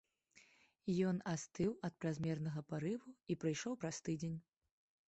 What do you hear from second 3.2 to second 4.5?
і прыйшоў праз тыдзень.